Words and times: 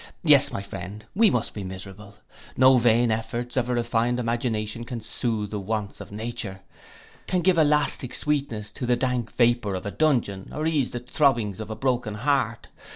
Yes, 0.23 0.51
my 0.51 0.63
friends, 0.63 1.03
we 1.13 1.29
must 1.29 1.53
be 1.53 1.63
miserable. 1.63 2.15
No 2.57 2.79
vain 2.79 3.11
efforts 3.11 3.55
of 3.55 3.69
a 3.69 3.75
refined 3.75 4.19
imagination 4.19 4.83
can 4.83 4.99
sooth 5.01 5.51
the 5.51 5.59
wants 5.59 6.01
of 6.01 6.11
nature, 6.11 6.61
can 7.27 7.41
give 7.41 7.59
elastic 7.59 8.15
sweetness 8.15 8.71
to 8.71 8.87
the 8.87 8.95
dank 8.95 9.31
vapour 9.31 9.75
of 9.75 9.85
a 9.85 9.91
dungeon, 9.91 10.49
or 10.51 10.65
ease 10.65 10.89
to 10.89 10.97
the 11.01 11.05
throbbings 11.05 11.59
of 11.59 11.69
a 11.69 11.75
broken 11.75 12.15
heart. 12.15 12.69